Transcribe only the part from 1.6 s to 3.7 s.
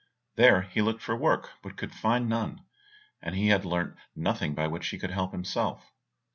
but could find none, and he had